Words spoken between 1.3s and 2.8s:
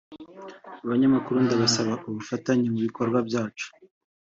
ndabasaba ubufatanye mu